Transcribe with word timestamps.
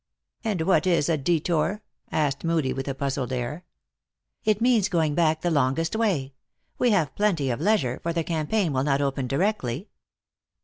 "And 0.43 0.63
what 0.63 0.87
is 0.87 1.09
a 1.09 1.15
detour?" 1.15 1.83
asked 2.11 2.43
Moodie, 2.43 2.73
with 2.73 2.87
a 2.87 2.95
puzzled 2.95 3.31
air." 3.31 3.65
It 4.45 4.59
means 4.59 4.89
going 4.89 5.13
back 5.13 5.41
the 5.41 5.51
longest 5.51 5.95
way. 5.95 6.33
We 6.79 6.89
have 6.89 7.13
plenty 7.13 7.51
of 7.51 7.61
leisure, 7.61 7.99
for 8.01 8.11
the 8.11 8.23
campaign 8.23 8.73
will 8.73 8.83
not 8.83 8.99
open 8.99 9.27
di 9.27 9.35
rectly." 9.37 9.89